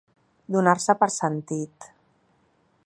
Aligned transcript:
Donar-se 0.55 0.95
per 1.03 1.09
sentit. 1.17 1.91